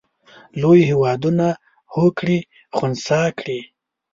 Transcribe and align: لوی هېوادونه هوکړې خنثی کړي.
لوی 0.61 0.79
هېوادونه 0.89 1.47
هوکړې 1.95 2.37
خنثی 2.75 3.25
کړي. 3.39 3.59